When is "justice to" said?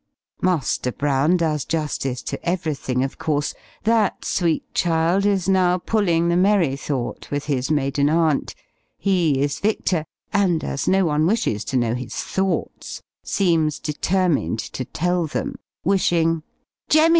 1.63-2.43